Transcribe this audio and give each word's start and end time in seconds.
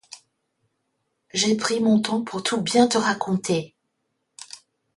J'ai 1.31 1.55
pris 1.55 1.79
mon 1.79 2.01
temps 2.01 2.23
pour 2.23 2.41
tout 2.41 2.59
bien 2.59 2.87
te 2.87 2.97
raconter. 2.97 3.75